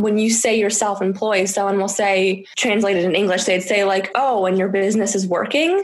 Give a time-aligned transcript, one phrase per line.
[0.00, 4.10] when you say you're self employed, someone will say, translated in English, they'd say, like,
[4.14, 5.82] oh, and your business is working.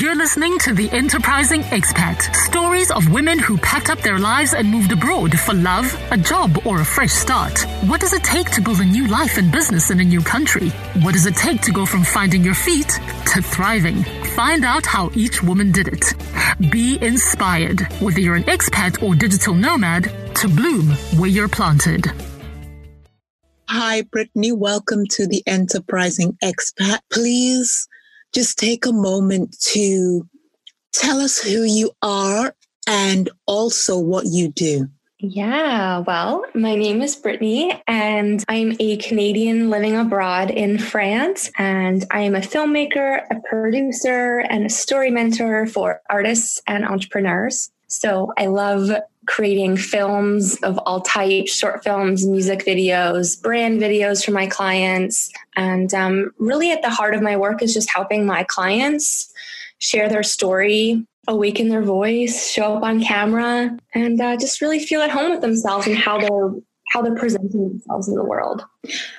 [0.00, 4.68] You're listening to The Enterprising Expat stories of women who packed up their lives and
[4.68, 7.60] moved abroad for love, a job, or a fresh start.
[7.86, 10.70] What does it take to build a new life and business in a new country?
[11.02, 12.88] What does it take to go from finding your feet
[13.34, 14.02] to thriving?
[14.34, 16.14] Find out how each woman did it.
[16.70, 20.04] Be inspired, whether you're an expat or digital nomad,
[20.36, 20.88] to bloom
[21.18, 22.10] where you're planted.
[23.74, 24.52] Hi, Brittany.
[24.52, 26.98] Welcome to the Enterprising Expat.
[27.10, 27.88] Please
[28.34, 30.28] just take a moment to
[30.92, 32.54] tell us who you are
[32.86, 34.88] and also what you do.
[35.20, 41.50] Yeah, well, my name is Brittany, and I'm a Canadian living abroad in France.
[41.56, 47.70] And I am a filmmaker, a producer, and a story mentor for artists and entrepreneurs.
[47.88, 48.90] So I love
[49.26, 55.30] creating films of all types short films, music videos, brand videos for my clients.
[55.56, 59.32] And um, really, at the heart of my work is just helping my clients
[59.78, 65.00] share their story, awaken their voice, show up on camera, and uh, just really feel
[65.00, 66.52] at home with themselves and how they're
[66.92, 68.66] how they're presenting themselves in the world.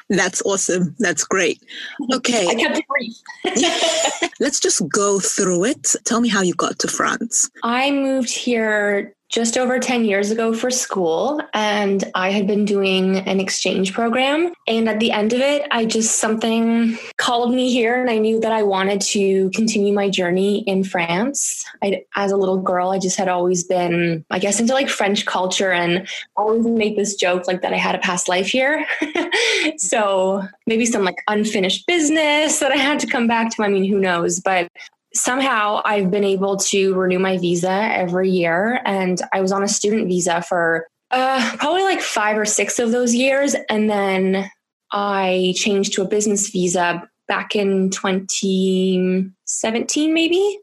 [0.07, 0.95] That's awesome.
[0.99, 1.59] That's great.
[2.13, 2.47] Okay.
[2.47, 4.31] I kept it brief.
[4.39, 5.95] Let's just go through it.
[6.05, 7.49] Tell me how you got to France.
[7.63, 13.17] I moved here just over 10 years ago for school and I had been doing
[13.17, 14.53] an exchange program.
[14.67, 18.39] And at the end of it, I just something called me here and I knew
[18.41, 21.65] that I wanted to continue my journey in France.
[21.81, 25.25] I, as a little girl, I just had always been, I guess, into like French
[25.25, 28.85] culture and always make this joke like that I had a past life here.
[29.77, 33.63] so maybe some like unfinished business that I had to come back to.
[33.63, 34.39] I mean, who knows?
[34.39, 34.67] But
[35.15, 38.81] somehow I've been able to renew my visa every year.
[38.85, 42.91] And I was on a student visa for uh, probably like five or six of
[42.91, 43.55] those years.
[43.69, 44.49] And then
[44.91, 50.59] I changed to a business visa back in 2017, maybe.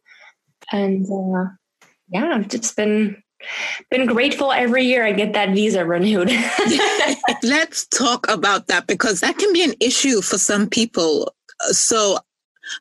[0.72, 1.50] And uh,
[2.08, 3.22] yeah, I've just been
[3.90, 6.28] been grateful every year I get that visa renewed.
[7.42, 11.34] Let's talk about that because that can be an issue for some people.
[11.70, 12.18] So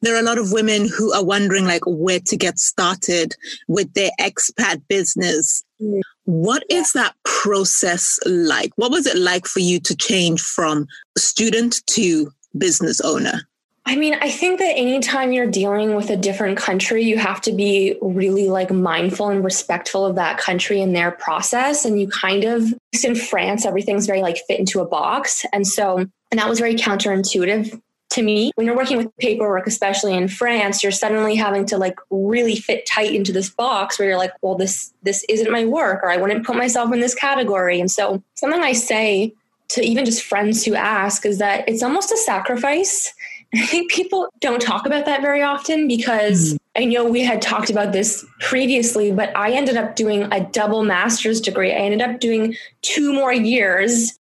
[0.02, 3.36] there are a lot of women who are wondering like where to get started
[3.68, 5.62] with their expat business.
[5.82, 6.02] Mm.
[6.26, 6.80] What yeah.
[6.80, 8.72] is that process like?
[8.76, 13.42] What was it like for you to change from student to business owner?
[13.86, 17.52] I mean, I think that anytime you're dealing with a different country, you have to
[17.52, 21.86] be really like mindful and respectful of that country and their process.
[21.86, 22.72] And you kind of,
[23.04, 25.44] in France, everything's very like fit into a box.
[25.52, 30.16] And so, and that was very counterintuitive to me when you're working with paperwork especially
[30.16, 34.18] in france you're suddenly having to like really fit tight into this box where you're
[34.18, 37.80] like well this this isn't my work or i wouldn't put myself in this category.
[37.80, 39.34] And so something i say
[39.70, 43.14] to even just friends who ask is that it's almost a sacrifice.
[43.54, 46.58] I think people don't talk about that very often because mm.
[46.76, 50.84] i know we had talked about this previously but i ended up doing a double
[50.84, 51.72] master's degree.
[51.72, 54.19] I ended up doing two more years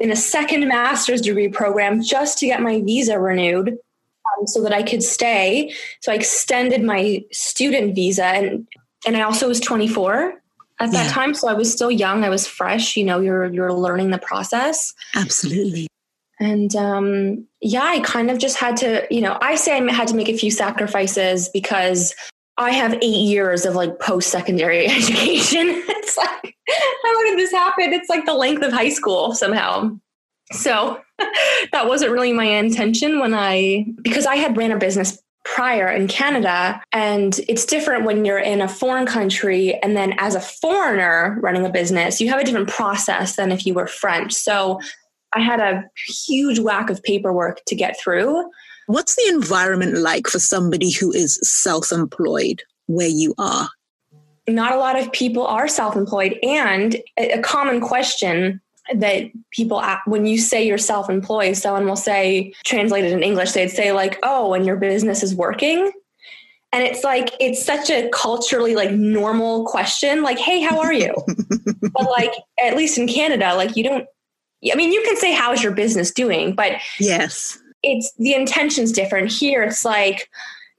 [0.00, 4.72] in a second master's degree program just to get my visa renewed um, so that
[4.72, 5.74] I could stay.
[6.00, 8.66] So I extended my student visa and
[9.06, 10.42] and I also was 24
[10.80, 11.12] at that yeah.
[11.12, 14.18] time so I was still young I was fresh you know you're you're learning the
[14.18, 15.86] process absolutely
[16.40, 20.08] and um, yeah I kind of just had to you know I say I had
[20.08, 22.14] to make a few sacrifices because
[22.58, 25.66] I have eight years of like post secondary education.
[25.88, 26.56] it's like,
[27.04, 27.92] how did this happen?
[27.92, 29.90] It's like the length of high school somehow.
[30.52, 31.00] So
[31.72, 36.08] that wasn't really my intention when I, because I had ran a business prior in
[36.08, 36.82] Canada.
[36.92, 39.74] And it's different when you're in a foreign country.
[39.82, 43.64] And then as a foreigner running a business, you have a different process than if
[43.64, 44.32] you were French.
[44.32, 44.80] So
[45.32, 45.84] I had a
[46.26, 48.50] huge whack of paperwork to get through.
[48.86, 53.68] What's the environment like for somebody who is self employed where you are?
[54.48, 56.38] Not a lot of people are self employed.
[56.42, 58.60] And a common question
[58.94, 63.68] that people, when you say you're self employed, someone will say, translated in English, they'd
[63.68, 65.90] say, like, oh, and your business is working.
[66.72, 71.14] And it's like, it's such a culturally like normal question, like, hey, how are you?
[71.92, 72.32] but like,
[72.62, 74.06] at least in Canada, like, you don't,
[74.70, 76.54] I mean, you can say, how's your business doing?
[76.54, 79.30] But yes, it's the intention's different.
[79.30, 80.28] Here, it's like,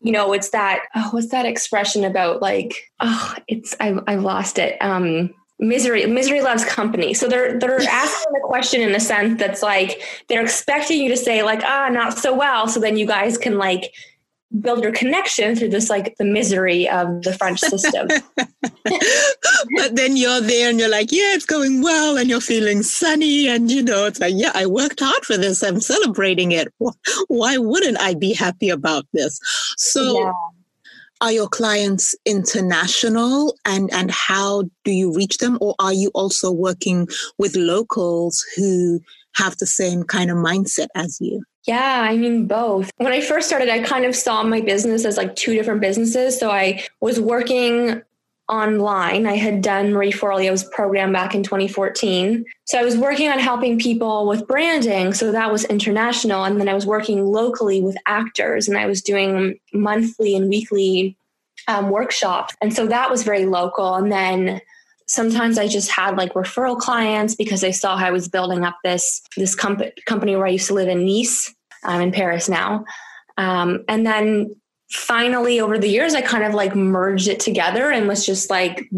[0.01, 2.42] you know, it's that, oh, what's that expression about?
[2.42, 4.77] Like, oh, it's, I've I've lost it.
[4.81, 9.63] Um, misery misery loves company so they're they're asking the question in a sense that's
[9.63, 13.39] like they're expecting you to say like ah not so well so then you guys
[13.39, 13.92] can like
[14.61, 18.07] build your connection through this like the misery of the French system.
[19.75, 23.47] but then you're there and you're like, yeah, it's going well, and you're feeling sunny,
[23.47, 25.63] and you know, it's like, yeah, I worked hard for this.
[25.63, 26.73] I'm celebrating it.
[27.27, 29.39] Why wouldn't I be happy about this?
[29.77, 30.19] So.
[30.19, 30.33] Yeah.
[31.19, 35.57] Are your clients international and, and how do you reach them?
[35.59, 37.07] Or are you also working
[37.39, 38.99] with locals who
[39.33, 41.44] have the same kind of mindset as you?
[41.67, 42.91] Yeah, I mean, both.
[42.95, 46.39] When I first started, I kind of saw my business as like two different businesses.
[46.39, 48.01] So I was working
[48.49, 49.27] online.
[49.27, 52.45] I had done Marie Forleo's program back in 2014.
[52.65, 55.13] So I was working on helping people with branding.
[55.13, 56.45] So that was international.
[56.45, 61.17] And then I was working locally with actors and I was doing monthly and weekly
[61.67, 62.55] um, workshops.
[62.61, 63.95] And so that was very local.
[63.95, 64.61] And then
[65.07, 69.21] sometimes I just had like referral clients because they saw I was building up this
[69.35, 71.53] this comp- company where I used to live in Nice.
[71.83, 72.85] I'm in Paris now.
[73.38, 74.56] Um, and then
[74.89, 78.89] finally, over the years, I kind of like merged it together and was just like,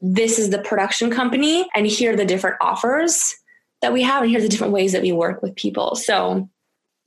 [0.00, 3.34] this is the production company, and here are the different offers
[3.80, 5.96] that we have, and here are the different ways that we work with people.
[5.96, 6.48] So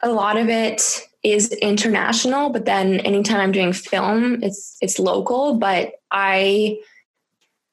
[0.01, 0.81] a lot of it
[1.23, 5.55] is international, but then anytime I'm doing film, it's it's local.
[5.55, 6.79] But I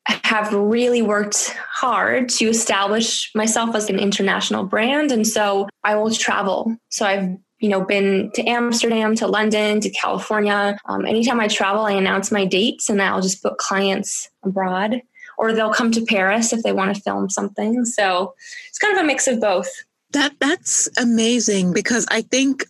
[0.07, 5.11] have really worked hard to establish myself as an international brand.
[5.13, 6.77] And so I will travel.
[6.91, 10.79] So I've you know, been to Amsterdam, to London, to California.
[10.87, 15.01] Um, anytime I travel, I announce my dates and I'll just book clients abroad,
[15.39, 17.85] or they'll come to Paris if they want to film something.
[17.85, 18.35] So
[18.69, 19.71] it's kind of a mix of both.
[20.11, 22.67] That that's amazing because I think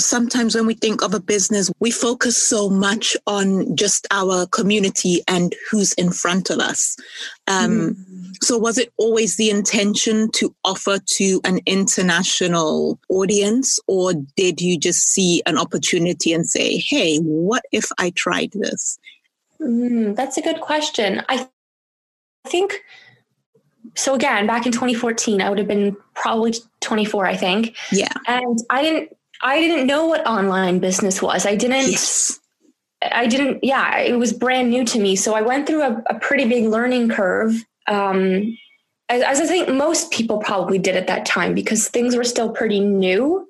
[0.00, 5.22] sometimes when we think of a business, we focus so much on just our community
[5.28, 6.96] and who's in front of us.
[7.46, 8.36] Um, mm.
[8.42, 14.78] So, was it always the intention to offer to an international audience, or did you
[14.78, 18.98] just see an opportunity and say, hey, what if I tried this?
[19.60, 21.22] Mm, that's a good question.
[21.28, 21.48] I
[22.46, 22.82] think
[23.94, 28.58] so again back in 2014 i would have been probably 24 i think yeah and
[28.70, 29.12] i didn't
[29.42, 31.44] I didn't know what online business was.
[31.46, 31.90] I didn't.
[31.90, 32.38] Yes.
[33.10, 33.64] I didn't.
[33.64, 35.16] Yeah, it was brand new to me.
[35.16, 37.64] So I went through a, a pretty big learning curve.
[37.88, 38.56] Um,
[39.08, 42.50] as, as I think most people probably did at that time because things were still
[42.50, 43.48] pretty new.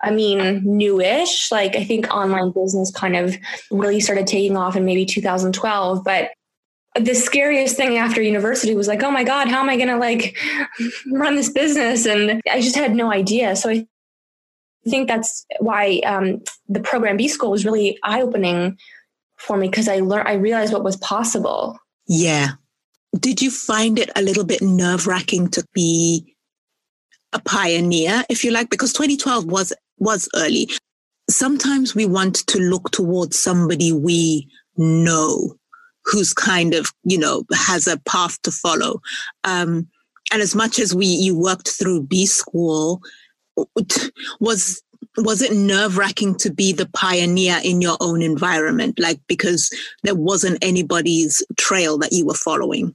[0.00, 1.50] I mean, newish.
[1.50, 3.36] Like I think online business kind of
[3.70, 6.04] really started taking off in maybe 2012.
[6.04, 6.30] But
[6.94, 9.96] the scariest thing after university was like, oh my God, how am I going to
[9.96, 10.36] like
[11.12, 12.06] run this business?
[12.06, 13.56] And I just had no idea.
[13.56, 13.86] So I
[14.90, 18.78] think that's why um, the program B school was really eye opening
[19.36, 21.78] for me because I learned, I realized what was possible.
[22.06, 22.52] Yeah.
[23.18, 26.34] Did you find it a little bit nerve wracking to be
[27.32, 28.70] a pioneer, if you like?
[28.70, 30.68] Because 2012 was was early.
[31.30, 35.56] Sometimes we want to look towards somebody we know
[36.04, 39.00] who's kind of, you know, has a path to follow.
[39.44, 39.88] Um,
[40.32, 43.00] and as much as we you worked through B school,
[44.40, 44.82] was
[45.16, 49.70] was it nerve wracking to be the pioneer in your own environment like because
[50.02, 52.94] there wasn't anybody's trail that you were following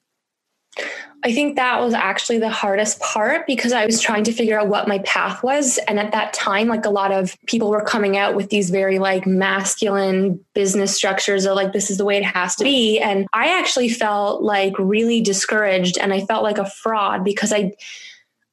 [1.21, 4.69] I think that was actually the hardest part because I was trying to figure out
[4.69, 5.77] what my path was.
[5.87, 8.99] And at that time, like a lot of people were coming out with these very
[8.99, 12.99] like masculine business structures of like, this is the way it has to be.
[12.99, 17.73] And I actually felt like really discouraged and I felt like a fraud because I,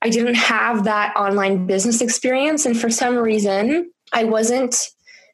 [0.03, 2.67] I didn't have that online business experience.
[2.67, 4.91] And for some reason, I wasn't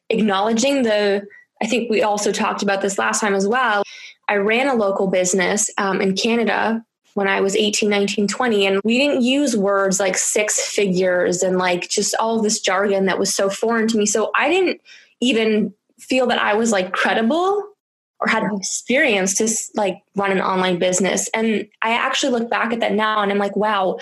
[0.09, 1.25] acknowledging the,
[1.61, 3.83] I think we also talked about this last time as well.
[4.29, 6.83] I ran a local business um, in Canada
[7.13, 8.65] when I was 18, 19, 20.
[8.65, 13.19] And we didn't use words like six figures and like just all this jargon that
[13.19, 14.05] was so foreign to me.
[14.05, 14.81] So I didn't
[15.19, 17.63] even feel that I was like credible
[18.19, 21.29] or had experience to like run an online business.
[21.33, 23.99] And I actually look back at that now and I'm like, wow,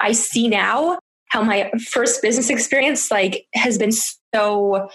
[0.00, 0.98] I see now
[1.28, 4.88] how my first business experience like has been so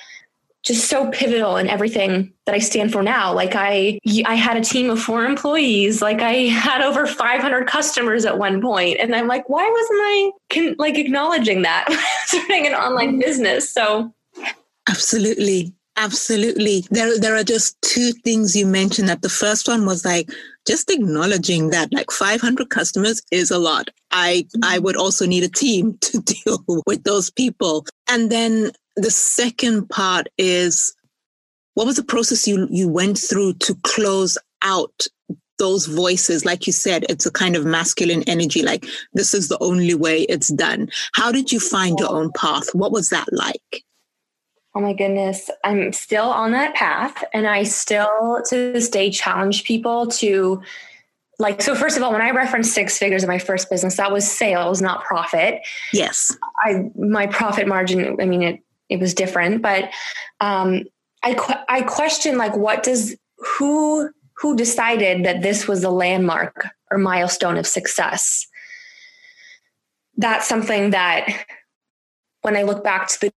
[0.64, 3.34] just so pivotal in everything that I stand for now.
[3.34, 8.26] Like I I had a team of four employees, like I had over 500 customers
[8.26, 11.88] at one point and I'm like why wasn't I can, like acknowledging that
[12.26, 13.20] starting an online mm-hmm.
[13.20, 13.70] business.
[13.70, 14.14] So
[14.88, 15.74] Absolutely.
[16.00, 16.86] Absolutely.
[16.92, 20.30] There, there are just two things you mentioned that the first one was like
[20.66, 23.90] just acknowledging that like 500 customers is a lot.
[24.10, 27.86] I, I would also need a team to deal with those people.
[28.08, 30.96] And then the second part is
[31.74, 35.06] what was the process you, you went through to close out
[35.58, 36.46] those voices?
[36.46, 40.22] Like you said, it's a kind of masculine energy, like this is the only way
[40.22, 40.88] it's done.
[41.16, 42.70] How did you find your own path?
[42.74, 43.84] What was that like?
[44.76, 45.50] Oh my goodness.
[45.64, 47.24] I'm still on that path.
[47.34, 50.62] And I still to this day challenge people to
[51.40, 54.12] like so first of all when i referenced six figures in my first business that
[54.12, 55.62] was sales not profit
[55.94, 58.60] yes i my profit margin i mean it
[58.90, 59.86] it was different but
[60.42, 60.84] um
[61.24, 66.98] i i question like what does who who decided that this was a landmark or
[66.98, 68.46] milestone of success
[70.18, 71.46] that's something that
[72.42, 73.32] when i look back to the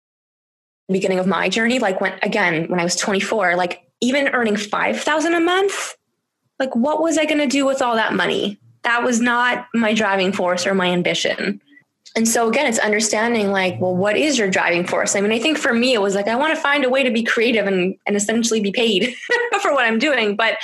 [0.92, 5.34] beginning of my journey like when again when i was 24 like even earning 5000
[5.34, 5.96] a month
[6.62, 8.60] like what was I going to do with all that money?
[8.84, 11.60] That was not my driving force or my ambition.
[12.16, 15.16] And so again, it's understanding like, well, what is your driving force?
[15.16, 17.02] I mean, I think for me, it was like, I want to find a way
[17.02, 19.16] to be creative and, and essentially be paid
[19.62, 20.36] for what I'm doing.
[20.36, 20.60] But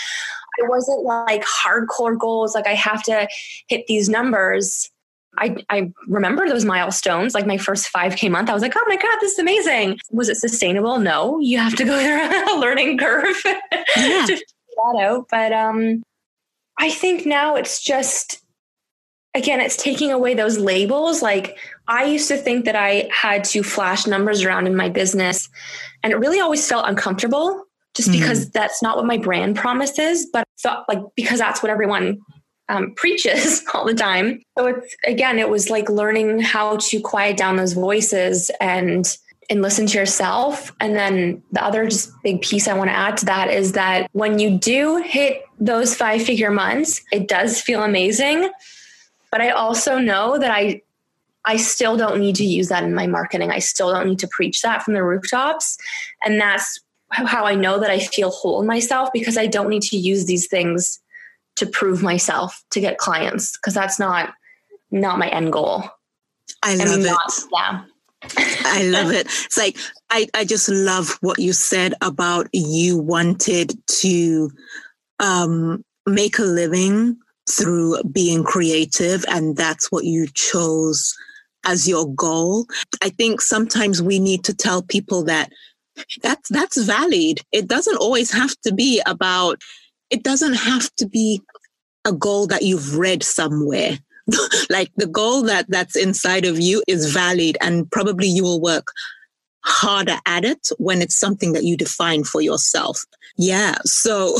[0.59, 2.53] it wasn't like hardcore goals.
[2.53, 3.27] Like I have to
[3.67, 4.91] hit these numbers.
[5.37, 8.49] I, I remember those milestones, like my first 5K month.
[8.49, 9.99] I was like, oh my God, this is amazing.
[10.11, 10.99] Was it sustainable?
[10.99, 14.25] No, you have to go through a learning curve yeah.
[14.25, 14.45] to
[14.77, 15.27] that out.
[15.29, 16.03] But um,
[16.77, 18.43] I think now it's just,
[19.33, 21.21] again, it's taking away those labels.
[21.21, 25.49] Like I used to think that I had to flash numbers around in my business,
[26.03, 27.63] and it really always felt uncomfortable
[27.95, 28.19] just mm-hmm.
[28.19, 30.27] because that's not what my brand promises.
[30.31, 32.19] But so, like, because that's what everyone
[32.69, 34.41] um, preaches all the time.
[34.57, 39.17] So it's again, it was like learning how to quiet down those voices and
[39.49, 40.73] and listen to yourself.
[40.81, 44.09] And then the other just big piece I want to add to that is that
[44.11, 48.49] when you do hit those five figure months, it does feel amazing.
[49.31, 50.81] But I also know that I
[51.45, 53.51] I still don't need to use that in my marketing.
[53.51, 55.77] I still don't need to preach that from the rooftops.
[56.25, 59.83] And that's how I know that I feel whole in myself because I don't need
[59.83, 60.99] to use these things
[61.57, 64.33] to prove myself to get clients because that's not
[64.91, 65.83] not my end goal.
[66.63, 67.09] I love I mean, it.
[67.09, 67.83] Not, yeah.
[68.65, 69.27] I love it.
[69.45, 69.77] It's like
[70.09, 74.49] I, I just love what you said about you wanted to
[75.19, 77.17] um, make a living
[77.49, 81.13] through being creative, and that's what you chose
[81.65, 82.65] as your goal.
[83.01, 85.51] I think sometimes we need to tell people that
[86.21, 87.41] that's that's valid.
[87.51, 89.61] It doesn't always have to be about.
[90.09, 91.41] It doesn't have to be
[92.05, 93.99] a goal that you've read somewhere
[94.69, 98.91] like the goal that that's inside of you is valid and probably you will work
[99.63, 103.03] harder at it when it's something that you define for yourself.
[103.37, 103.77] Yeah.
[103.83, 104.37] So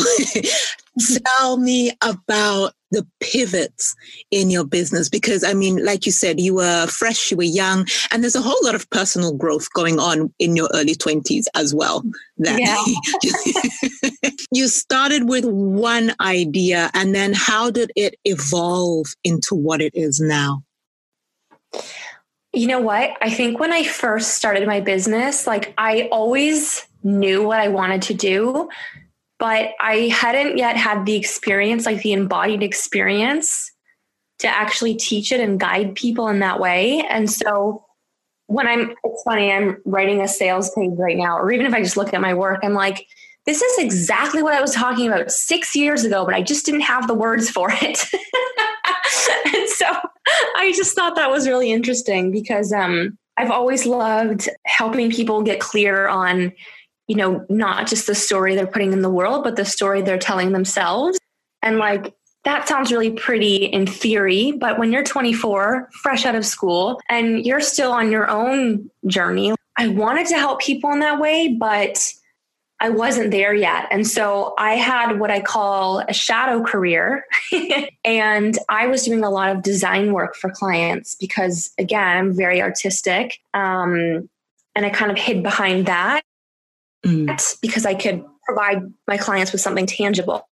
[1.26, 3.96] tell me about the pivots
[4.32, 7.88] in your business because I mean, like you said, you were fresh, you were young,
[8.12, 11.74] and there's a whole lot of personal growth going on in your early 20s as
[11.74, 12.04] well.
[12.38, 14.32] That yeah.
[14.52, 20.20] you started with one idea, and then how did it evolve into what it is
[20.20, 20.64] now?
[22.54, 23.16] You know what?
[23.22, 28.02] I think when I first started my business, like I always knew what I wanted
[28.04, 28.70] to do
[29.40, 33.72] but I hadn't yet had the experience, like the embodied experience
[34.40, 37.04] to actually teach it and guide people in that way.
[37.10, 37.84] And so
[38.48, 41.82] when I'm, it's funny, I'm writing a sales page right now, or even if I
[41.82, 43.06] just look at my work, I'm like,
[43.46, 46.82] this is exactly what I was talking about six years ago, but I just didn't
[46.82, 47.82] have the words for it.
[49.56, 49.86] and so
[50.56, 55.60] I just thought that was really interesting because um, I've always loved helping people get
[55.60, 56.52] clear on
[57.08, 60.18] you know, not just the story they're putting in the world, but the story they're
[60.18, 61.18] telling themselves.
[61.62, 66.46] And like, that sounds really pretty in theory, but when you're 24, fresh out of
[66.46, 71.20] school, and you're still on your own journey, I wanted to help people in that
[71.20, 72.14] way, but
[72.80, 73.88] I wasn't there yet.
[73.92, 77.26] And so I had what I call a shadow career.
[78.06, 82.62] and I was doing a lot of design work for clients because, again, I'm very
[82.62, 83.40] artistic.
[83.54, 84.30] Um,
[84.76, 86.22] and I kind of hid behind that
[87.06, 87.58] mm.
[87.62, 90.48] because I could provide my clients with something tangible.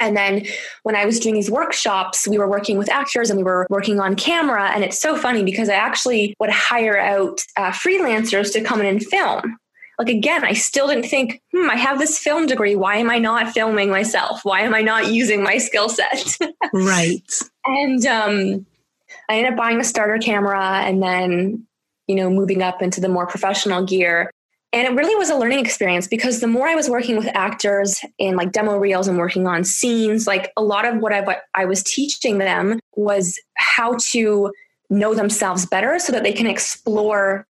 [0.00, 0.46] And then
[0.82, 3.98] when I was doing these workshops, we were working with actors and we were working
[3.98, 4.70] on camera.
[4.70, 8.86] And it's so funny because I actually would hire out uh, freelancers to come in
[8.86, 9.58] and film.
[9.98, 12.76] Like, again, I still didn't think, hmm, I have this film degree.
[12.76, 14.44] Why am I not filming myself?
[14.44, 16.36] Why am I not using my skill set?
[16.72, 17.32] right.
[17.66, 18.66] And um,
[19.28, 21.66] I ended up buying a starter camera and then,
[22.06, 24.30] you know, moving up into the more professional gear.
[24.72, 28.00] And it really was a learning experience because the more I was working with actors
[28.18, 31.42] in like demo reels and working on scenes, like a lot of what I, what
[31.54, 34.52] I was teaching them was how to
[34.90, 37.46] know themselves better so that they can explore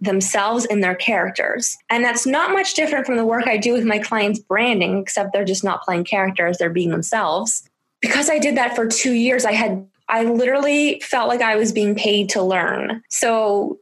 [0.00, 1.76] themselves and their characters.
[1.88, 5.32] And that's not much different from the work I do with my clients' branding, except
[5.32, 7.68] they're just not playing characters, they're being themselves.
[8.00, 11.70] Because I did that for two years, I had I literally felt like I was
[11.70, 13.02] being paid to learn.
[13.10, 13.78] So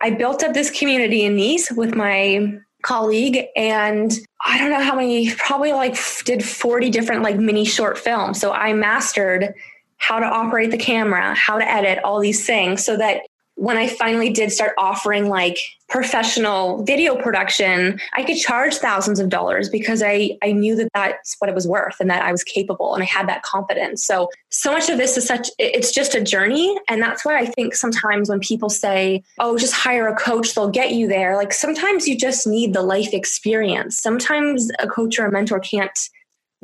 [0.00, 4.12] I built up this community in Nice with my colleague and
[4.44, 8.40] I don't know how many probably like did 40 different like mini short films.
[8.40, 9.54] So I mastered
[9.98, 13.22] how to operate the camera, how to edit all these things so that
[13.56, 15.58] when I finally did start offering like
[15.88, 21.36] professional video production, I could charge thousands of dollars because I, I knew that that's
[21.38, 24.04] what it was worth and that I was capable and I had that confidence.
[24.04, 26.78] So, so much of this is such, it's just a journey.
[26.88, 30.68] And that's why I think sometimes when people say, oh, just hire a coach, they'll
[30.68, 31.34] get you there.
[31.34, 33.96] Like sometimes you just need the life experience.
[33.98, 35.98] Sometimes a coach or a mentor can't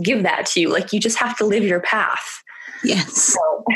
[0.03, 0.69] give that to you.
[0.71, 2.43] Like you just have to live your path.
[2.85, 3.37] Yes.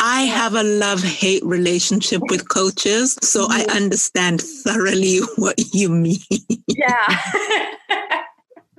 [0.00, 3.76] I have a love hate relationship with coaches, so I mm-hmm.
[3.76, 6.18] understand thoroughly what you mean.
[6.68, 7.06] yeah.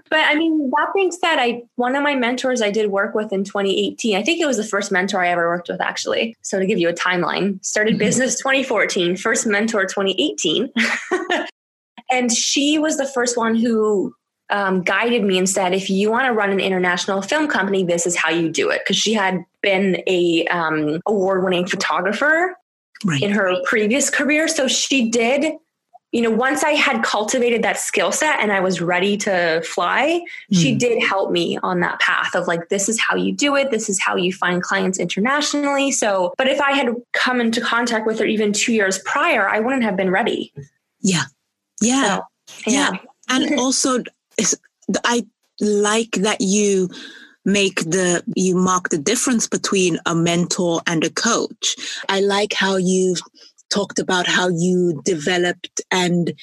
[0.10, 3.34] but I mean, that being said, I one of my mentors I did work with
[3.34, 4.16] in 2018.
[4.16, 6.36] I think it was the first mentor I ever worked with, actually.
[6.42, 8.00] So to give you a timeline, started mm-hmm.
[8.00, 10.72] business 2014, first mentor 2018.
[12.12, 14.14] and she was the first one who
[14.50, 18.06] um, guided me and said, if you want to run an international film company, this
[18.06, 18.82] is how you do it.
[18.84, 22.56] Because she had been a um, award winning photographer
[23.04, 23.22] right.
[23.22, 25.54] in her previous career, so she did.
[26.14, 30.22] You know, once I had cultivated that skill set and I was ready to fly,
[30.52, 30.58] mm.
[30.58, 33.72] she did help me on that path of like, this is how you do it.
[33.72, 35.92] This is how you find clients internationally.
[35.92, 39.60] So, but if I had come into contact with her even two years prior, I
[39.60, 40.54] wouldn't have been ready.
[41.02, 41.24] Yeah.
[41.82, 42.20] Yeah.
[42.48, 42.92] So, yeah.
[42.94, 42.98] yeah.
[43.30, 44.02] And also,
[45.04, 45.26] I
[45.60, 46.90] like that you
[47.46, 51.76] make the you mark the difference between a mentor and a coach.
[52.10, 53.16] I like how you
[53.70, 56.34] talked about how you developed and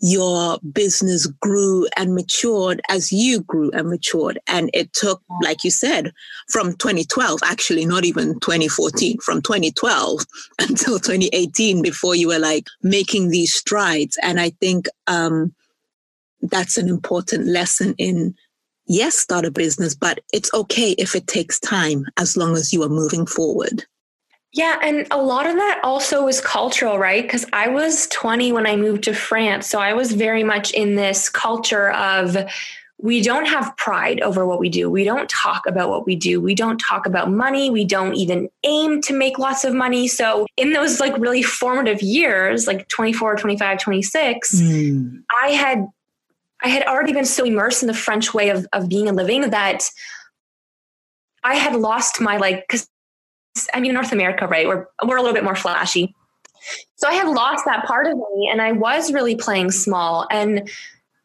[0.00, 4.38] your business grew and matured as you grew and matured.
[4.46, 6.12] And it took, like you said,
[6.50, 10.20] from 2012, actually, not even 2014, from 2012
[10.58, 14.18] until 2018 before you were like making these strides.
[14.22, 15.54] And I think, um,
[16.50, 18.34] that's an important lesson in
[18.86, 22.82] yes, start a business, but it's okay if it takes time as long as you
[22.82, 23.84] are moving forward.
[24.52, 27.24] Yeah, and a lot of that also is cultural, right?
[27.24, 29.68] Because I was 20 when I moved to France.
[29.68, 32.36] So I was very much in this culture of
[32.98, 34.88] we don't have pride over what we do.
[34.88, 36.40] We don't talk about what we do.
[36.40, 37.68] We don't talk about money.
[37.68, 40.06] We don't even aim to make lots of money.
[40.06, 45.22] So in those like really formative years, like 24, 25, 26, mm.
[45.42, 45.88] I had
[46.64, 49.50] I had already been so immersed in the French way of, of being and living
[49.50, 49.84] that
[51.42, 52.88] I had lost my like, because
[53.74, 54.66] I mean, North America, right?
[54.66, 56.14] We're, we're a little bit more flashy.
[56.96, 60.70] So I had lost that part of me and I was really playing small and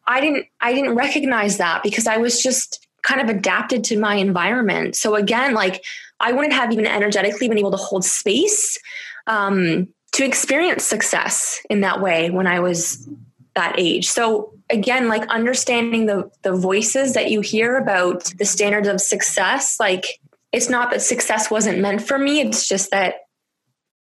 [0.06, 4.16] I didn't, I didn't recognize that because I was just kind of adapted to my
[4.16, 4.94] environment.
[4.94, 5.82] So again, like
[6.20, 8.78] I wouldn't have even energetically been able to hold space
[9.26, 13.08] um, to experience success in that way when I was
[13.54, 14.10] that age.
[14.10, 19.78] So again, like understanding the the voices that you hear about the standards of success,
[19.78, 20.20] like
[20.52, 23.26] it's not that success wasn't meant for me, it's just that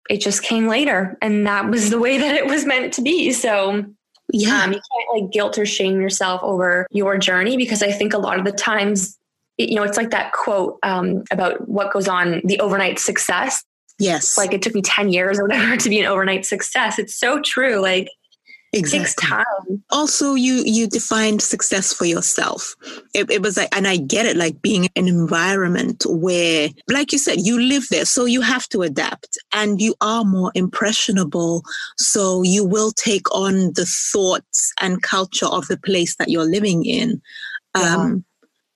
[0.08, 3.32] it just came later and that was the way that it was meant to be.
[3.32, 3.84] So
[4.32, 8.12] yeah, um, you can't like guilt or shame yourself over your journey because I think
[8.12, 9.18] a lot of the times,
[9.58, 13.64] you know, it's like that quote um, about what goes on the overnight success.
[13.98, 14.38] Yes.
[14.38, 16.98] Like it took me 10 years or whatever to be an overnight success.
[16.98, 17.80] It's so true.
[17.80, 18.08] Like
[18.72, 18.98] Exactly.
[18.98, 19.82] It takes time.
[19.90, 22.76] Also, you you defined success for yourself.
[23.12, 27.18] It, it, was like, and I get it, like being an environment where, like you
[27.18, 31.64] said, you live there, so you have to adapt, and you are more impressionable.
[31.96, 36.84] So you will take on the thoughts and culture of the place that you're living
[36.84, 37.20] in.
[37.76, 37.96] Yeah.
[37.96, 38.24] Um,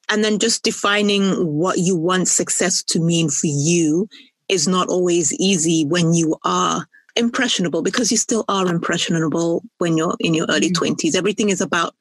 [0.08, 4.08] and then just defining what you want success to mean for you
[4.48, 10.16] is not always easy when you are impressionable because you still are impressionable when you're
[10.20, 10.92] in your early mm-hmm.
[10.92, 11.14] 20s.
[11.14, 11.94] Everything is about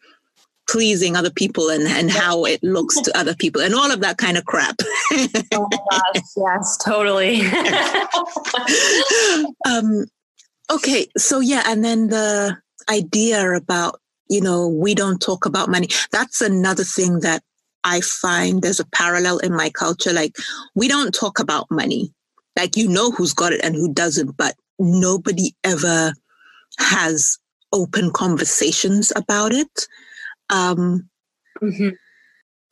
[0.67, 4.17] pleasing other people and, and how it looks to other people and all of that
[4.17, 4.75] kind of crap.
[5.53, 7.41] oh gosh, yes, totally.
[9.67, 10.05] um,
[10.71, 12.57] okay, so yeah, and then the
[12.89, 13.99] idea about,
[14.29, 15.87] you know, we don't talk about money.
[16.11, 17.43] That's another thing that
[17.83, 20.13] I find there's a parallel in my culture.
[20.13, 20.37] Like,
[20.75, 22.13] we don't talk about money.
[22.57, 26.13] Like, you know who's got it and who doesn't, but nobody ever
[26.79, 27.37] has
[27.71, 29.87] open conversations about it.
[30.49, 31.09] Um,
[31.61, 31.89] mm-hmm.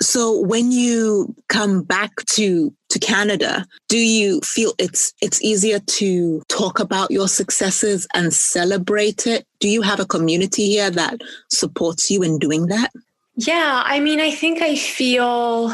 [0.02, 6.42] So when you come back to to Canada, do you feel it's it's easier to
[6.50, 9.46] talk about your successes and celebrate it?
[9.60, 12.92] Do you have a community here that supports you in doing that?
[13.36, 15.74] Yeah, I mean, I think I feel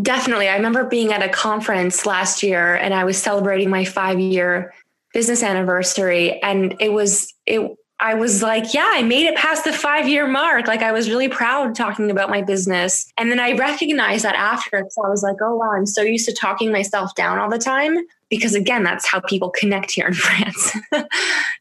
[0.00, 0.48] Definitely.
[0.48, 4.72] I remember being at a conference last year and I was celebrating my five year
[5.12, 9.72] business anniversary and it was it I was like, yeah, I made it past the
[9.72, 10.66] five year mark.
[10.66, 13.12] Like I was really proud talking about my business.
[13.18, 14.86] And then I recognized that after.
[14.88, 17.58] So I was like, oh, wow, I'm so used to talking myself down all the
[17.58, 17.98] time.
[18.30, 20.72] Because again, that's how people connect here in France.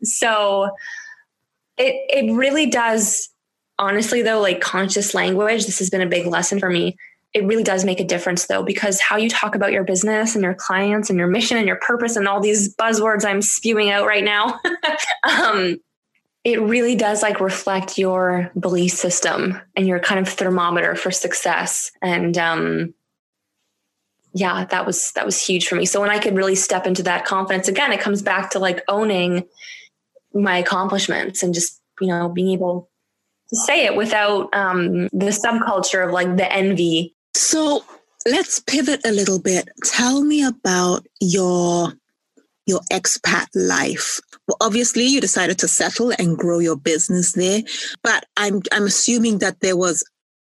[0.03, 0.69] so
[1.77, 3.29] it, it really does,
[3.77, 6.95] honestly, though, like conscious language, this has been a big lesson for me.
[7.33, 10.43] It really does make a difference though, because how you talk about your business and
[10.43, 14.07] your clients and your mission and your purpose and all these buzzwords I'm spewing out
[14.07, 14.59] right now.
[15.23, 15.77] um,
[16.43, 21.91] it really does like reflect your belief system and your kind of thermometer for success
[22.01, 22.93] and um
[24.33, 27.03] yeah that was that was huge for me so when i could really step into
[27.03, 29.43] that confidence again it comes back to like owning
[30.33, 32.89] my accomplishments and just you know being able
[33.49, 37.83] to say it without um the subculture of like the envy so
[38.25, 41.93] let's pivot a little bit tell me about your
[42.65, 47.61] your expat life well, obviously you decided to settle and grow your business there,
[48.01, 50.03] but I'm I'm assuming that there was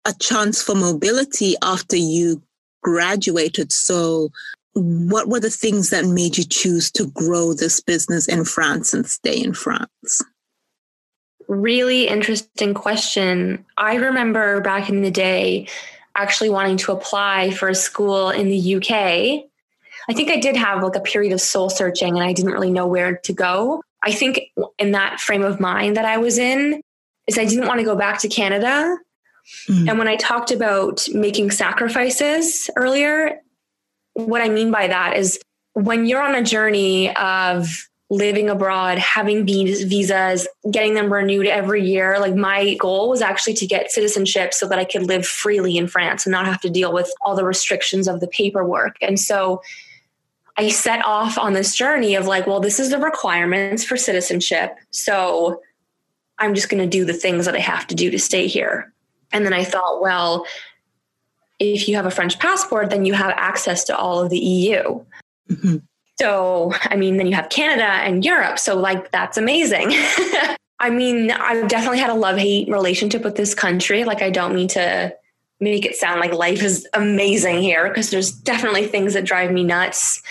[0.06, 2.42] a chance for mobility after you
[2.82, 3.74] graduated.
[3.74, 4.30] So
[4.76, 9.06] what were the things that made you choose to grow this business in France and
[9.06, 10.22] stay in France?
[11.50, 13.66] Really interesting question.
[13.78, 15.68] I remember back in the day
[16.16, 19.46] actually wanting to apply for a school in the UK
[20.10, 22.72] I think I did have like a period of soul searching and I didn't really
[22.72, 23.84] know where to go.
[24.04, 24.42] I think
[24.80, 26.82] in that frame of mind that I was in
[27.28, 28.98] is I didn't want to go back to Canada.
[29.70, 29.90] Mm.
[29.90, 33.40] And when I talked about making sacrifices earlier,
[34.14, 35.40] what I mean by that is
[35.74, 42.20] when you're on a journey of living abroad, having visas, getting them renewed every year.
[42.20, 45.88] Like my goal was actually to get citizenship so that I could live freely in
[45.88, 48.98] France and not have to deal with all the restrictions of the paperwork.
[49.02, 49.62] And so
[50.58, 54.76] I set off on this journey of like, well, this is the requirements for citizenship.
[54.90, 55.62] So
[56.38, 58.92] I'm just going to do the things that I have to do to stay here.
[59.32, 60.46] And then I thought, well,
[61.60, 65.06] if you have a French passport, then you have access to all of the EU.
[65.50, 65.78] Mm-hmm.
[66.22, 68.60] So, I mean, then you have Canada and Europe.
[68.60, 69.88] So, like, that's amazing.
[70.80, 74.04] I mean, I've definitely had a love hate relationship with this country.
[74.04, 75.16] Like, I don't mean to
[75.60, 79.64] make it sound like life is amazing here because there's definitely things that drive me
[79.64, 80.22] nuts,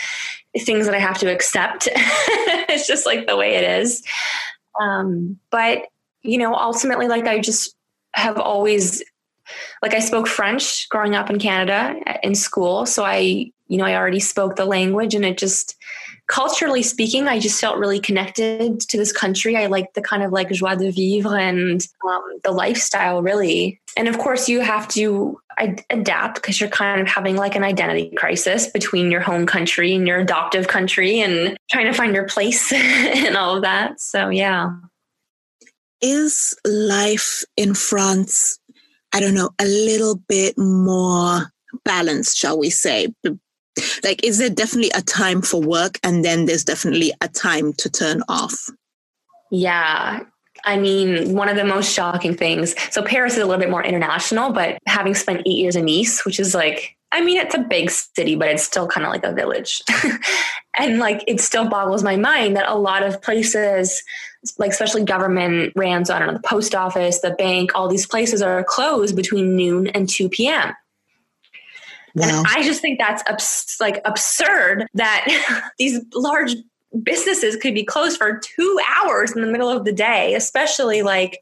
[0.59, 1.88] things that I have to accept.
[1.94, 4.05] it's just like the way it is.
[4.81, 5.87] Um, but,
[6.22, 7.74] you know, ultimately, like I just
[8.14, 9.03] have always,
[9.83, 12.87] like I spoke French growing up in Canada in school.
[12.87, 15.76] So I, you know, I already spoke the language and it just,
[16.30, 19.56] culturally speaking, I just felt really connected to this country.
[19.56, 23.80] I liked the kind of like joie de vivre and um, the lifestyle, really.
[23.96, 25.40] And of course, you have to
[25.90, 30.06] adapt because you're kind of having like an identity crisis between your home country and
[30.06, 34.00] your adoptive country and trying to find your place and all of that.
[34.00, 34.70] So, yeah.
[36.00, 38.59] Is life in France,
[39.12, 41.52] I don't know, a little bit more
[41.85, 43.09] balanced, shall we say?
[44.05, 47.88] Like is there definitely a time for work and then there's definitely a time to
[47.90, 48.71] turn off
[49.51, 50.21] yeah
[50.64, 52.75] I mean, one of the most shocking things.
[52.90, 56.25] So Paris is a little bit more international, but having spent eight years in Nice,
[56.25, 59.25] which is like, I mean, it's a big city, but it's still kind of like
[59.25, 59.83] a village.
[60.79, 64.03] and like, it still boggles my mind that a lot of places,
[64.59, 68.07] like especially government ran, so I don't know, the post office, the bank, all these
[68.07, 70.73] places are closed between noon and 2 p.m.
[72.14, 72.29] Wow.
[72.29, 76.57] And I just think that's abs- like absurd that these large
[77.03, 81.40] businesses could be closed for two hours in the middle of the day, especially like,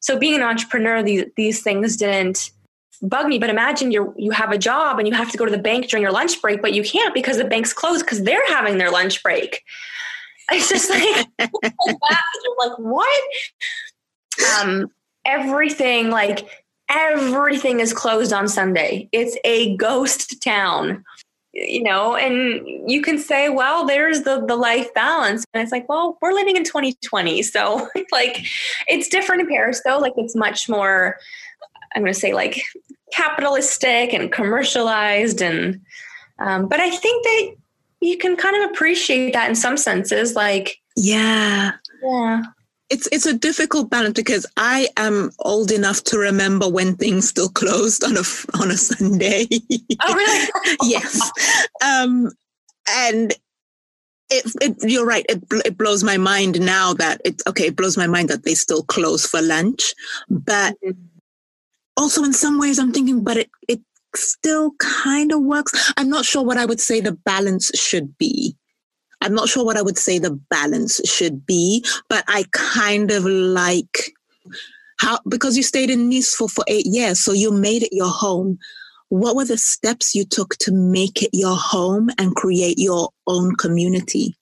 [0.00, 2.50] so being an entrepreneur, these, these things didn't
[3.02, 3.38] bug me.
[3.38, 5.88] But imagine you you have a job and you have to go to the bank
[5.88, 8.90] during your lunch break, but you can't because the bank's closed because they're having their
[8.90, 9.62] lunch break.
[10.50, 11.26] It's just like,
[11.68, 13.22] like, what?
[14.60, 14.90] Um,
[15.24, 16.48] everything like
[16.88, 19.08] everything is closed on Sunday.
[19.12, 21.04] It's a ghost town.
[21.52, 25.42] You know, and you can say, well, there's the the life balance.
[25.54, 27.42] And it's like, well, we're living in 2020.
[27.42, 28.46] So like
[28.86, 29.96] it's different in Paris though.
[29.96, 31.16] Like it's much more,
[31.94, 32.60] I'm gonna say like
[33.10, 35.80] capitalistic and commercialized and
[36.38, 37.54] um, but I think that
[38.02, 40.34] you can kind of appreciate that in some senses.
[40.34, 41.72] Like Yeah.
[42.02, 42.42] Yeah
[42.88, 47.48] it's it's a difficult balance because I am old enough to remember when things still
[47.48, 48.22] closed on a
[48.60, 49.46] on a Sunday.
[50.02, 50.76] Oh, really?
[50.84, 51.30] yes,
[51.82, 52.30] um,
[52.88, 53.32] and
[54.28, 55.24] it, it, you're right.
[55.28, 57.68] It it blows my mind now that it okay.
[57.68, 59.94] It blows my mind that they still close for lunch,
[60.28, 61.00] but mm-hmm.
[61.96, 63.80] also in some ways I'm thinking, but it it
[64.14, 65.92] still kind of works.
[65.96, 68.56] I'm not sure what I would say the balance should be.
[69.20, 73.24] I'm not sure what I would say the balance should be, but I kind of
[73.24, 74.12] like
[74.98, 78.08] how, because you stayed in Nice for, for eight years, so you made it your
[78.08, 78.58] home.
[79.08, 83.54] What were the steps you took to make it your home and create your own
[83.56, 84.34] community?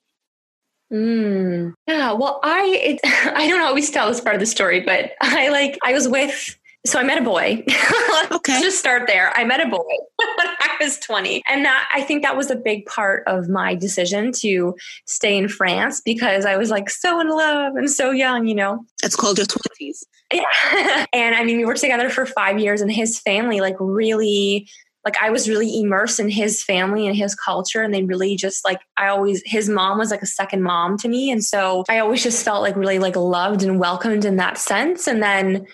[0.93, 5.13] Mm, yeah, well, I it, I don't always tell this part of the story, but
[5.21, 7.65] I like I was with so I met a boy.
[8.33, 8.61] okay.
[8.61, 9.33] just start there.
[9.35, 9.79] I met a boy
[10.17, 11.43] when I was 20.
[11.49, 14.75] And that I think that was a big part of my decision to
[15.07, 18.85] stay in France because I was like so in love and so young, you know.
[19.03, 20.05] It's called your 20s.
[20.33, 21.07] Yeah.
[21.13, 24.69] and I mean, we were together for five years and his family like really
[25.05, 28.65] like I was really immersed in his family and his culture and they really just
[28.65, 31.99] like I always his mom was like a second mom to me and so I
[31.99, 35.67] always just felt like really like loved and welcomed in that sense and then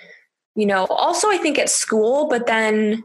[0.55, 3.05] you know, also I think at school, but then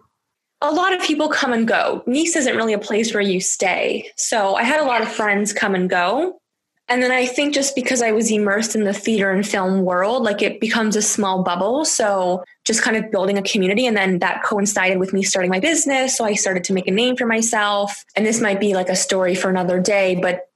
[0.62, 2.04] a lot of people come and go.
[2.08, 4.10] Nice isn't really a place where you stay.
[4.16, 6.40] So I had a lot of friends come and go.
[6.88, 10.24] And then I think just because I was immersed in the theater and film world,
[10.24, 11.84] like it becomes a small bubble.
[11.84, 13.88] So just kind of building a community.
[13.88, 16.16] And then that coincided with me starting my business.
[16.16, 18.04] So I started to make a name for myself.
[18.16, 20.48] And this might be like a story for another day, but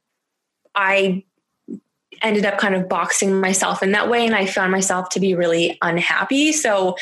[0.75, 1.23] I
[2.21, 5.36] ended up kind of boxing myself in that way and I found myself to be
[5.36, 6.51] really unhappy.
[6.51, 6.95] So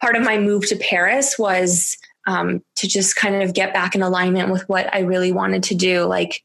[0.00, 1.96] part of my move to Paris was
[2.26, 5.74] um, to just kind of get back in alignment with what I really wanted to
[5.74, 6.04] do.
[6.04, 6.42] Like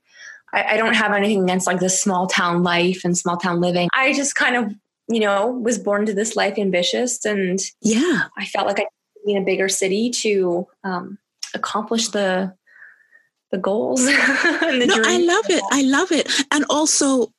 [0.53, 3.89] I, I don't have anything against like the small town life and small town living.
[3.93, 4.73] I just kind of,
[5.07, 8.85] you know, was born to this life ambitious and yeah, I felt like I
[9.25, 11.17] in a bigger city to um,
[11.53, 12.53] accomplish the
[13.51, 14.05] the goals.
[14.05, 15.63] the no, I love it.
[15.71, 16.31] I love it.
[16.51, 17.33] And also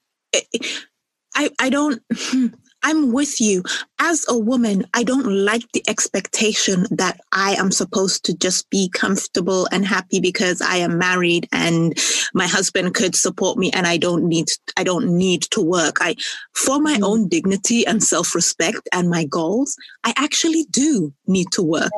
[1.35, 2.03] I, I don't,
[2.83, 3.63] I'm with you.
[3.99, 8.89] As a woman, I don't like the expectation that I am supposed to just be
[8.89, 11.97] comfortable and happy because I am married and
[12.33, 14.47] my husband could support me and I don't need,
[14.79, 15.99] I don't need to work.
[16.01, 16.17] I,
[16.55, 17.03] for my mm.
[17.03, 21.93] own dignity and self-respect and my goals, I actually do need to work.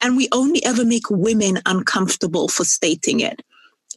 [0.00, 3.42] And we only ever make women uncomfortable for stating it.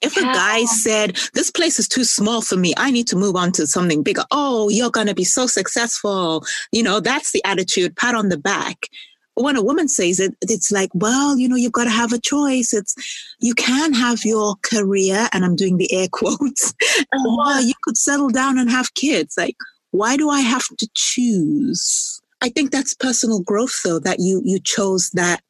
[0.01, 0.31] If yeah.
[0.31, 3.51] a guy said, This place is too small for me, I need to move on
[3.53, 4.23] to something bigger.
[4.31, 6.43] Oh, you're going to be so successful.
[6.71, 8.88] You know, that's the attitude, pat on the back.
[9.35, 12.19] When a woman says it, it's like, well, you know, you've got to have a
[12.19, 12.73] choice.
[12.73, 12.93] It's,
[13.39, 17.57] you can have your career, and I'm doing the air quotes, uh-huh.
[17.57, 19.35] or you could settle down and have kids.
[19.38, 19.55] Like,
[19.91, 22.21] why do I have to choose?
[22.41, 25.41] I think that's personal growth, though, that you, you chose that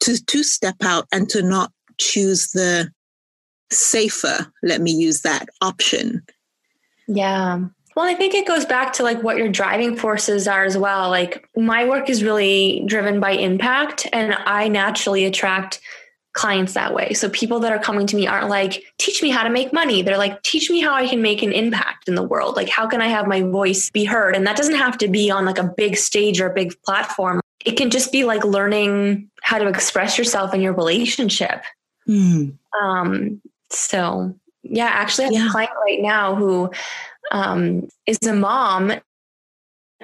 [0.00, 2.90] to, to step out and to not choose the
[3.70, 6.22] safer, let me use that option.
[7.06, 7.60] Yeah.
[7.96, 11.10] Well, I think it goes back to like what your driving forces are as well.
[11.10, 15.80] Like my work is really driven by impact and I naturally attract
[16.32, 17.12] clients that way.
[17.14, 20.02] So people that are coming to me aren't like, teach me how to make money.
[20.02, 22.54] They're like, teach me how I can make an impact in the world.
[22.54, 24.36] Like, how can I have my voice be heard?
[24.36, 27.40] And that doesn't have to be on like a big stage or a big platform.
[27.64, 31.64] It can just be like learning how to express yourself in your relationship.
[32.08, 32.56] Mm.
[32.80, 35.48] Um, so yeah, actually I have yeah.
[35.48, 36.70] a client right now who
[37.30, 38.92] um, is a mom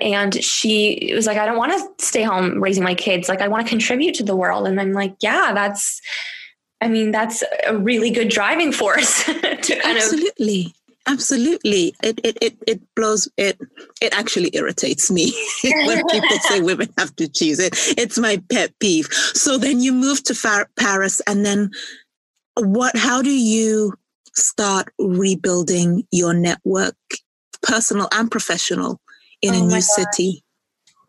[0.01, 3.29] and she was like, I don't want to stay home raising my kids.
[3.29, 4.67] Like I want to contribute to the world.
[4.67, 6.01] And I'm like, yeah, that's,
[6.81, 10.67] I mean, that's a really good driving force to kind Absolutely.
[10.67, 10.73] of
[11.07, 11.95] Absolutely.
[12.03, 13.59] It, it, it, it blows, it,
[14.01, 17.75] it actually irritates me when people say women have to choose it.
[17.99, 19.07] It's my pet peeve.
[19.13, 21.71] So then you move to Far- Paris and then
[22.57, 23.95] what how do you
[24.35, 26.97] start rebuilding your network
[27.63, 29.01] personal and professional
[29.43, 30.45] in oh a new city?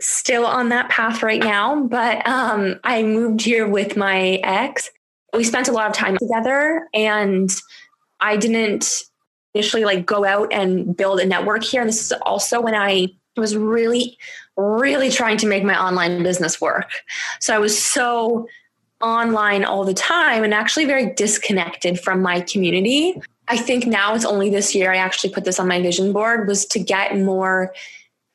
[0.02, 4.90] Still on that path right now but um, i moved here with my ex.
[5.34, 7.52] We spent a lot of time together and
[8.20, 9.04] i didn't
[9.54, 11.82] initially like go out and build a network here.
[11.82, 14.18] And this is also when i was really
[14.58, 16.90] really trying to make my online business work.
[17.40, 18.48] So i was so
[19.02, 23.20] online all the time and actually very disconnected from my community.
[23.48, 26.48] I think now it's only this year I actually put this on my vision board
[26.48, 27.74] was to get more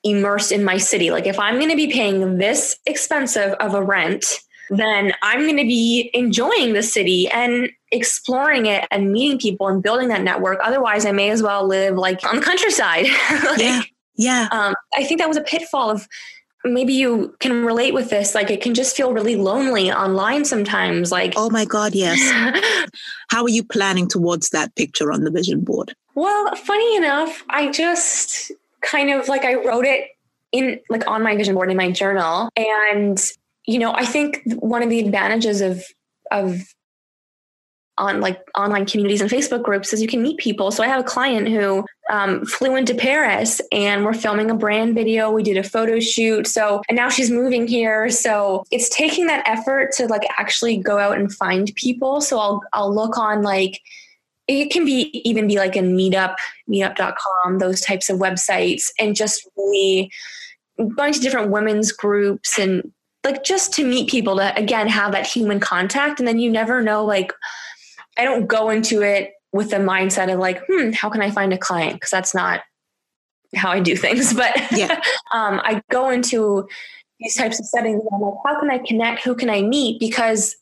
[0.05, 1.11] immersed in my city.
[1.11, 4.25] Like if I'm going to be paying this expensive of a rent,
[4.71, 9.83] then I'm going to be enjoying the city and exploring it and meeting people and
[9.83, 10.61] building that network.
[10.63, 13.07] Otherwise, I may as well live like on the countryside.
[13.45, 13.83] like, yeah.
[14.17, 14.49] Yeah.
[14.53, 16.07] Um, I think that was a pitfall of
[16.65, 21.11] maybe you can relate with this like it can just feel really lonely online sometimes
[21.11, 22.21] like oh my god yes.
[23.29, 25.95] How are you planning towards that picture on the vision board?
[26.15, 30.11] Well funny enough i just kind of like i wrote it
[30.53, 32.51] in like on my vision board in my journal.
[32.57, 33.21] And
[33.67, 35.85] you know i think one of the advantages of
[36.31, 36.75] of
[38.01, 40.71] on like online communities and Facebook groups is you can meet people.
[40.71, 44.95] So I have a client who um, flew into Paris and we're filming a brand
[44.95, 45.31] video.
[45.31, 46.47] We did a photo shoot.
[46.47, 48.09] So, and now she's moving here.
[48.09, 52.23] So it's taking that effort to like actually go out and find people.
[52.23, 53.81] So I'll, I'll look on like,
[54.49, 56.35] it can be even be like a meetup,
[56.69, 60.11] meetup.com, those types of websites, and just really
[60.97, 62.91] going to different women's groups and
[63.23, 66.19] like just to meet people to again have that human contact.
[66.19, 67.33] And then you never know, like,
[68.21, 71.55] I don't go into it with the mindset of like, hmm, how can I find
[71.55, 71.95] a client?
[71.95, 72.61] Because that's not
[73.57, 74.35] how I do things.
[74.37, 75.01] But yeah.
[75.33, 76.69] um, I go into
[77.19, 79.25] these types of settings and I'm like, how can I connect?
[79.25, 79.99] Who can I meet?
[79.99, 80.55] Because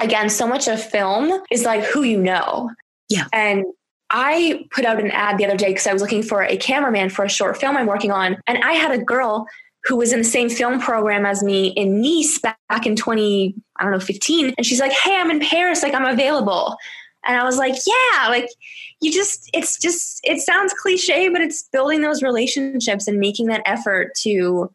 [0.00, 2.70] again, so much of film is like who you know.
[3.08, 3.26] Yeah.
[3.32, 3.64] And
[4.10, 7.10] I put out an ad the other day because I was looking for a cameraman
[7.10, 8.38] for a short film I'm working on.
[8.48, 9.46] And I had a girl
[9.84, 13.82] who was in the same film program as me in Nice back in 20, I
[13.82, 14.54] don't know, 15.
[14.56, 15.82] And she's like, Hey, I'm in Paris.
[15.82, 16.76] Like, I'm available.
[17.26, 18.48] And I was like, yeah, like
[19.00, 23.62] you just, it's just, it sounds cliche, but it's building those relationships and making that
[23.66, 24.70] effort to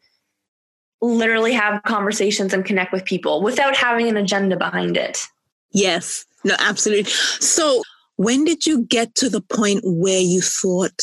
[1.02, 5.18] literally have conversations and connect with people without having an agenda behind it.
[5.72, 7.10] Yes, no, absolutely.
[7.10, 7.82] So,
[8.16, 11.00] when did you get to the point where you thought,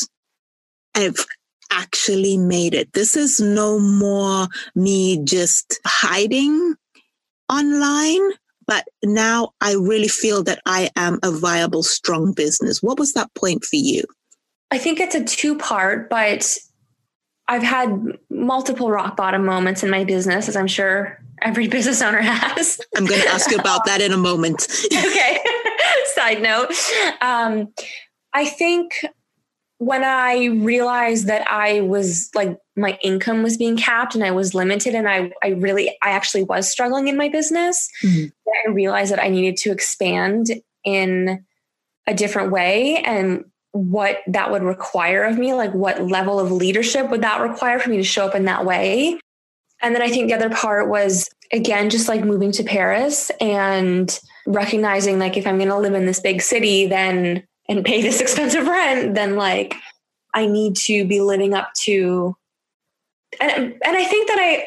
[0.94, 1.26] I've
[1.72, 2.92] actually made it?
[2.92, 6.76] This is no more me just hiding
[7.50, 8.30] online
[8.68, 12.82] but now I really feel that I am a viable, strong business.
[12.82, 14.04] What was that point for you?
[14.70, 16.56] I think it's a two part, but
[17.48, 22.20] I've had multiple rock bottom moments in my business, as I'm sure every business owner
[22.20, 22.78] has.
[22.94, 24.68] I'm going to ask you about that in a moment.
[24.92, 25.38] okay.
[26.14, 26.70] Side note.
[27.22, 27.72] Um,
[28.34, 28.92] I think
[29.78, 34.54] when I realized that I was like my income was being capped and I was
[34.54, 38.26] limited and I I really I actually was struggling in my business, mm-hmm.
[38.66, 40.48] I realized that I needed to expand
[40.84, 41.44] in
[42.06, 47.10] a different way and what that would require of me, like what level of leadership
[47.10, 49.20] would that require for me to show up in that way.
[49.80, 54.18] And then I think the other part was again just like moving to Paris and
[54.46, 58.20] recognizing like if I'm going to live in this big city then and pay this
[58.22, 59.74] expensive rent, then like
[60.34, 62.36] I need to be living up to
[63.40, 64.66] and and I think that I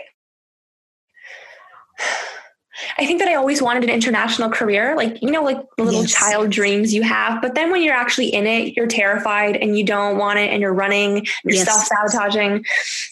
[2.97, 6.01] I think that I always wanted an international career, like, you know, like the little
[6.01, 6.11] yes.
[6.11, 7.41] child dreams you have.
[7.41, 10.61] But then when you're actually in it, you're terrified and you don't want it and
[10.61, 11.65] you're running, you're yes.
[11.65, 12.65] self sabotaging.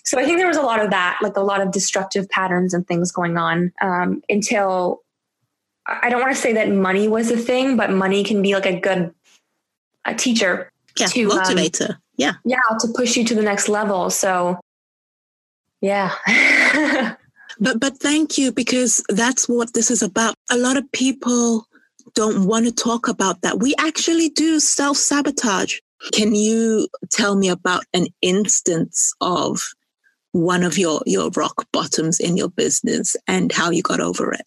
[0.04, 2.74] So I think there was a lot of that, like a lot of destructive patterns
[2.74, 5.02] and things going on um, until
[5.86, 8.66] I don't want to say that money was a thing, but money can be like
[8.66, 9.14] a good
[10.06, 11.90] a teacher yeah, to motivator.
[11.92, 12.34] Um, yeah.
[12.46, 14.10] Yeah, to push you to the next level.
[14.10, 14.60] So
[15.82, 16.14] yeah.
[17.60, 20.36] but but thank you because that's what this is about.
[20.50, 21.66] A lot of people
[22.16, 23.60] don't want to talk about that.
[23.60, 25.80] We actually do self-sabotage.
[26.14, 29.62] Can you tell me about an instance of
[30.32, 34.46] one of your your rock bottoms in your business and how you got over it?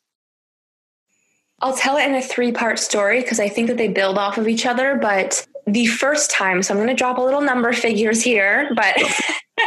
[1.60, 4.38] I'll tell it in a three part story because I think that they build off
[4.38, 4.98] of each other.
[5.00, 8.96] But the first time, so I'm going to drop a little number figures here, but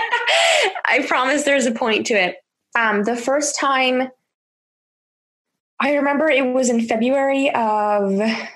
[0.86, 2.36] I promise there's a point to it.
[2.76, 4.10] Um, the first time,
[5.80, 8.50] I remember it was in February of, I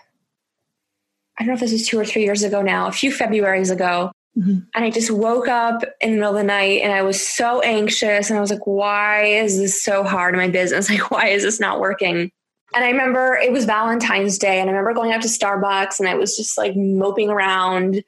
[1.39, 4.11] don't know if this is two or three years ago now, a few Februarys ago.
[4.37, 4.59] Mm-hmm.
[4.75, 7.61] And I just woke up in the middle of the night and I was so
[7.61, 8.29] anxious.
[8.29, 10.89] And I was like, why is this so hard in my business?
[10.89, 12.31] Like, why is this not working?
[12.73, 16.07] And I remember it was Valentine's Day, and I remember going out to Starbucks and
[16.07, 18.03] I was just like moping around.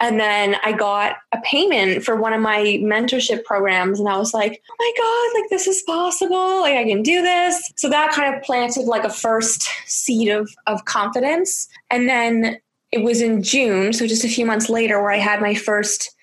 [0.00, 4.32] And then I got a payment for one of my mentorship programs, and I was
[4.32, 6.60] like, oh my God, like this is possible.
[6.60, 7.60] Like I can do this.
[7.76, 11.68] So that kind of planted like a first seed of, of confidence.
[11.90, 12.58] And then
[12.92, 16.14] it was in June, so just a few months later, where I had my first,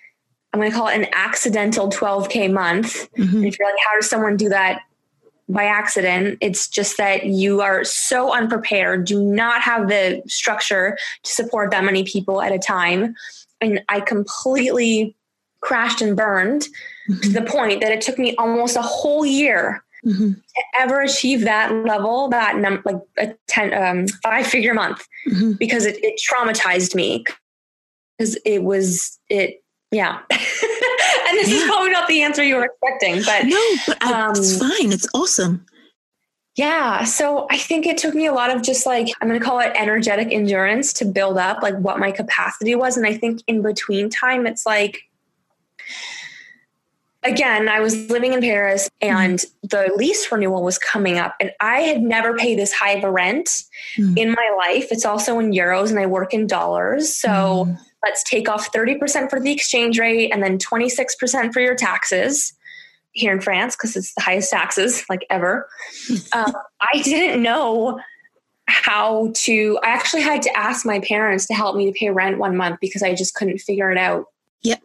[0.53, 3.11] I'm going to call it an accidental 12K month.
[3.13, 3.37] Mm-hmm.
[3.37, 4.81] And if you're like, how does someone do that
[5.47, 6.37] by accident.
[6.41, 11.83] It's just that you are so unprepared, do not have the structure to support that
[11.83, 13.15] many people at a time.
[13.61, 15.15] And I completely
[15.61, 16.67] crashed and burned
[17.09, 17.19] mm-hmm.
[17.21, 20.33] to the point that it took me almost a whole year mm-hmm.
[20.33, 25.53] to ever achieve that level, that num- like a 10, um, five figure month mm-hmm.
[25.53, 27.23] because it, it traumatized me
[28.17, 30.19] because it was, it, yeah.
[30.31, 30.39] and
[31.33, 31.55] this yeah.
[31.55, 34.91] is probably not the answer you were expecting, but no, but um, it's fine.
[34.91, 35.65] It's awesome.
[36.55, 37.03] Yeah.
[37.03, 39.59] So I think it took me a lot of just like, I'm going to call
[39.59, 42.95] it energetic endurance to build up like what my capacity was.
[42.95, 45.01] And I think in between time, it's like,
[47.23, 49.69] again, I was living in Paris and mm.
[49.69, 53.11] the lease renewal was coming up, and I had never paid this high of a
[53.11, 53.63] rent
[53.97, 54.17] mm.
[54.17, 54.87] in my life.
[54.91, 57.13] It's also in euros, and I work in dollars.
[57.13, 57.79] So mm.
[58.03, 62.53] let's take off 30% for the exchange rate and then 26% for your taxes
[63.15, 65.67] here in France because it's the highest taxes like ever.
[66.33, 67.99] um, I didn't know
[68.67, 72.37] how to, I actually had to ask my parents to help me to pay rent
[72.37, 74.25] one month because I just couldn't figure it out.
[74.63, 74.81] Yep.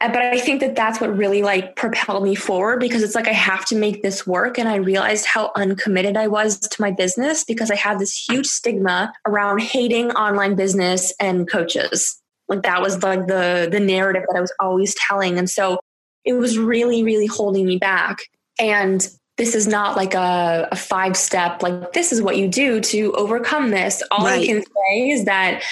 [0.00, 3.28] Uh, but I think that that's what really like propelled me forward because it's like
[3.28, 4.58] I have to make this work.
[4.58, 8.46] And I realized how uncommitted I was to my business because I had this huge
[8.46, 12.20] stigma around hating online business and coaches.
[12.48, 15.38] Like that was like the the narrative that I was always telling.
[15.38, 15.78] And so
[16.24, 18.18] it was really, really holding me back.
[18.58, 19.06] And
[19.36, 23.12] this is not like a, a five step, like this is what you do to
[23.12, 24.02] overcome this.
[24.10, 24.42] All right.
[24.42, 25.62] I can say is that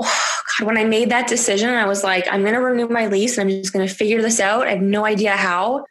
[0.00, 3.06] oh God, when I made that decision, I was like, I'm going to renew my
[3.06, 4.66] lease and I'm just going to figure this out.
[4.66, 5.84] I have no idea how.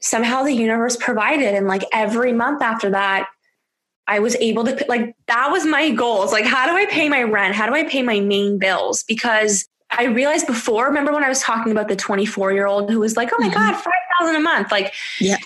[0.00, 1.54] Somehow the universe provided.
[1.54, 3.28] And like every month after that,
[4.06, 6.30] I was able to, like, that was my goals.
[6.30, 7.54] Like, how do I pay my rent?
[7.54, 9.02] How do I pay my main bills?
[9.02, 9.66] Because
[9.98, 13.16] I realized before, remember when I was talking about the 24 year old who was
[13.16, 13.54] like, oh my mm-hmm.
[13.54, 14.70] God, 5,000 a month.
[14.70, 15.36] Like, yeah.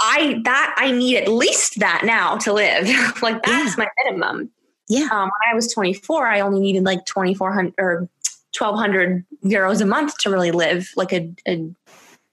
[0.00, 2.86] I that I need at least that now to live.
[3.22, 3.84] like that's yeah.
[3.84, 4.50] my minimum.
[4.88, 5.08] Yeah.
[5.10, 8.08] Um, when I was 24, I only needed like 2,400 or
[8.56, 11.68] 1,200 euros a month to really live like a, a,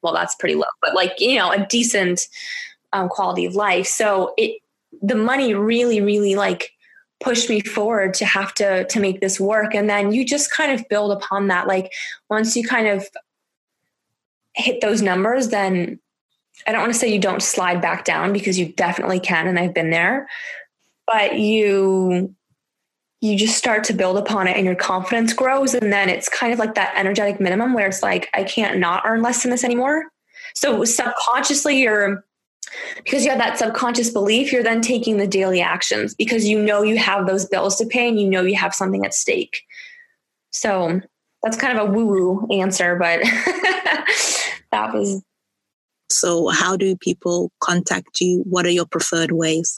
[0.02, 2.22] well, that's pretty low, but like, you know, a decent
[2.92, 3.86] um, quality of life.
[3.86, 4.60] So it,
[5.02, 6.72] the money really, really like
[7.20, 9.74] pushed me forward to have to, to make this work.
[9.74, 11.66] And then you just kind of build upon that.
[11.66, 11.92] Like
[12.28, 13.06] once you kind of
[14.54, 15.98] hit those numbers, then
[16.66, 19.46] I don't want to say you don't slide back down because you definitely can.
[19.46, 20.28] And I've been there,
[21.06, 22.34] but you
[23.22, 25.74] you just start to build upon it and your confidence grows.
[25.74, 29.04] And then it's kind of like that energetic minimum where it's like, I can't not
[29.06, 30.04] earn less than this anymore.
[30.54, 32.24] So subconsciously, you're,
[32.96, 36.82] because you have that subconscious belief, you're then taking the daily actions because you know
[36.82, 39.62] you have those bills to pay and you know you have something at stake.
[40.50, 41.00] So
[41.42, 43.20] that's kind of a woo woo answer, but
[44.72, 45.22] that was.
[46.08, 48.44] So, how do people contact you?
[48.48, 49.76] What are your preferred ways?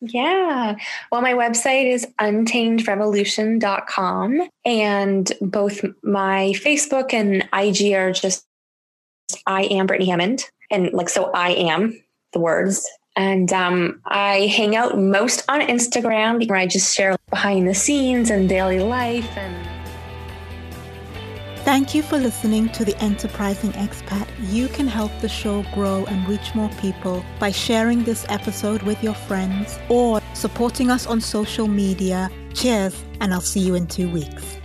[0.00, 0.74] Yeah.
[1.12, 4.48] Well, my website is untamedrevolution.com.
[4.64, 8.44] And both my Facebook and IG are just
[9.46, 10.44] I am Brittany Hammond.
[10.70, 12.02] And like, so I am
[12.32, 12.88] the words.
[13.14, 18.30] And um, I hang out most on Instagram where I just share behind the scenes
[18.30, 19.68] and daily life and
[21.64, 24.26] Thank you for listening to The Enterprising Expat.
[24.50, 29.00] You can help the show grow and reach more people by sharing this episode with
[29.00, 32.28] your friends or supporting us on social media.
[32.52, 34.58] Cheers, and I'll see you in two weeks.